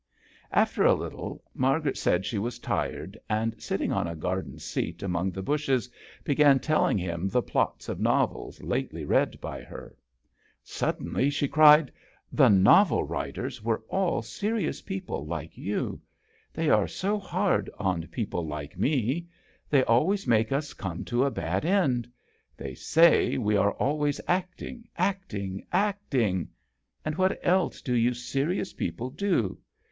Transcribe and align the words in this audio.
After 0.51 0.83
a 0.83 0.95
little 0.95 1.43
Margaret 1.53 1.95
said 1.95 2.25
she 2.25 2.39
was 2.39 2.57
tired, 2.57 3.19
and, 3.29 3.61
sitting 3.61 3.91
on 3.91 4.07
a 4.07 4.15
garden 4.15 4.57
seat 4.57 5.03
among 5.03 5.29
the 5.29 5.43
bushes, 5.43 5.91
began 6.23 6.57
telling 6.57 6.97
him 6.97 7.29
the 7.29 7.43
plots 7.43 7.87
of 7.87 7.99
novels 7.99 8.63
lately 8.63 9.05
read 9.05 9.39
by 9.39 9.61
her. 9.61 9.95
Sud 10.63 10.97
denly 10.97 11.31
she 11.31 11.47
cried 11.47 11.91
"The 12.31 12.49
novel 12.49 13.03
writers 13.03 13.63
were 13.63 13.83
all 13.89 14.23
serious 14.23 14.81
people 14.81 15.27
like 15.27 15.55
you. 15.55 16.01
They 16.51 16.67
are 16.67 16.87
so 16.87 17.19
hard 17.19 17.69
on 17.77 18.07
people 18.07 18.43
like 18.47 18.79
me. 18.79 19.27
They 19.69 19.83
always 19.83 20.25
make 20.25 20.51
us 20.51 20.73
come 20.73 21.05
to 21.05 21.25
a 21.25 21.29
bad 21.29 21.63
end. 21.63 22.07
They 22.57 22.73
say 22.73 23.37
we 23.37 23.55
are 23.55 23.73
always 23.73 24.19
acting, 24.27 24.87
acting, 24.97 25.63
acting; 25.71 26.47
and 27.05 27.15
what 27.17 27.39
else 27.45 27.83
do 27.83 27.93
you 27.93 28.15
serious 28.15 28.73
people 28.73 29.11
do? 29.11 29.59